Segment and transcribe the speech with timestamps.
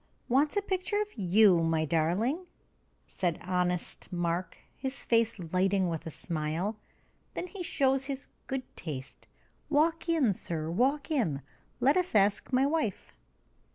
[0.27, 2.47] "Wants a picture of you, my darling!"
[3.05, 6.75] said honest Mark, his face lighting with a smile.
[7.35, 9.27] "Then he shows his good taste.
[9.69, 11.43] Walk in, sir; walk in.
[11.79, 13.13] Let us ask my wife."